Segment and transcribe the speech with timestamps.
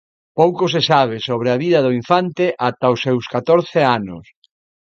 [0.39, 4.25] Pouco se sabe sobre a vida do infante ata os seus catorce anos.